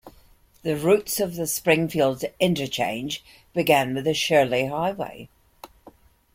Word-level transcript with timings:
The 0.63 0.75
roots 0.75 1.19
of 1.19 1.35
the 1.35 1.45
Springfield 1.45 2.23
Interchange 2.39 3.23
began 3.53 3.93
with 3.93 4.05
the 4.05 4.15
Shirley 4.15 4.65
Highway. 4.65 5.29